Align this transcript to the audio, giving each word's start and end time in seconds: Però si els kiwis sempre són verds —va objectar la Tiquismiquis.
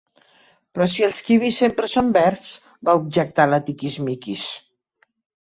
Però 0.77 0.87
si 0.93 1.03
els 1.07 1.19
kiwis 1.27 1.59
sempre 1.63 1.89
són 1.91 2.09
verds 2.15 2.55
—va 2.89 2.97
objectar 3.03 3.47
la 3.53 3.61
Tiquismiquis. 3.69 4.49